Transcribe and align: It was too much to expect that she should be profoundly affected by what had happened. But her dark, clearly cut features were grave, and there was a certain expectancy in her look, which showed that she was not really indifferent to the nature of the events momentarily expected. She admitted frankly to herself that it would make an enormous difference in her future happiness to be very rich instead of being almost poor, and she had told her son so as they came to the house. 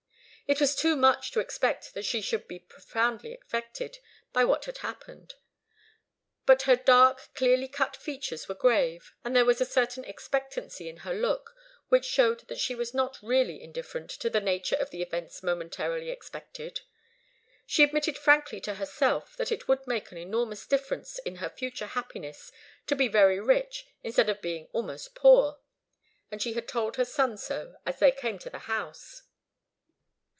It 0.47 0.59
was 0.59 0.75
too 0.75 0.97
much 0.97 1.31
to 1.31 1.39
expect 1.39 1.93
that 1.93 2.03
she 2.03 2.19
should 2.21 2.45
be 2.45 2.59
profoundly 2.59 3.33
affected 3.41 3.99
by 4.33 4.43
what 4.43 4.65
had 4.65 4.79
happened. 4.79 5.35
But 6.45 6.63
her 6.63 6.75
dark, 6.75 7.29
clearly 7.35 7.69
cut 7.69 7.95
features 7.95 8.49
were 8.49 8.55
grave, 8.55 9.13
and 9.23 9.33
there 9.33 9.45
was 9.45 9.61
a 9.61 9.65
certain 9.65 10.03
expectancy 10.03 10.89
in 10.89 10.97
her 11.07 11.13
look, 11.15 11.55
which 11.87 12.03
showed 12.03 12.41
that 12.49 12.57
she 12.59 12.75
was 12.75 12.93
not 12.93 13.17
really 13.21 13.63
indifferent 13.63 14.09
to 14.09 14.29
the 14.29 14.41
nature 14.41 14.75
of 14.75 14.89
the 14.89 15.01
events 15.01 15.41
momentarily 15.41 16.09
expected. 16.09 16.81
She 17.65 17.81
admitted 17.85 18.17
frankly 18.17 18.59
to 18.59 18.73
herself 18.73 19.37
that 19.37 19.53
it 19.53 19.69
would 19.69 19.87
make 19.87 20.11
an 20.11 20.17
enormous 20.17 20.67
difference 20.67 21.17
in 21.19 21.37
her 21.37 21.47
future 21.49 21.85
happiness 21.87 22.51
to 22.87 22.95
be 22.97 23.07
very 23.07 23.39
rich 23.39 23.87
instead 24.03 24.27
of 24.29 24.41
being 24.41 24.67
almost 24.73 25.15
poor, 25.15 25.59
and 26.29 26.41
she 26.41 26.51
had 26.51 26.67
told 26.67 26.97
her 26.97 27.05
son 27.05 27.37
so 27.37 27.77
as 27.85 27.99
they 27.99 28.11
came 28.11 28.37
to 28.39 28.49
the 28.49 28.59
house. 28.67 29.23